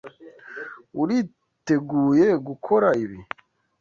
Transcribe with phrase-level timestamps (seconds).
[1.01, 3.19] Uriteguye gukora ibi?